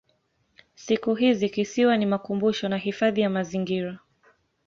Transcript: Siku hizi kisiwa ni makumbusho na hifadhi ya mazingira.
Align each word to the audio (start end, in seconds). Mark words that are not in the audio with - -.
Siku 0.75 1.15
hizi 1.15 1.49
kisiwa 1.49 1.97
ni 1.97 2.05
makumbusho 2.05 2.69
na 2.69 2.77
hifadhi 2.77 3.21
ya 3.21 3.29
mazingira. 3.29 3.99